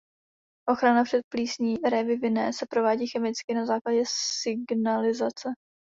Ochrana 0.69 1.03
před 1.03 1.21
plísní 1.33 1.77
révy 1.89 2.17
vinné 2.17 2.53
se 2.53 2.65
provádí 2.69 3.07
chemicky 3.07 3.53
na 3.53 3.65
základě 3.65 4.03
signalizace. 4.41 5.49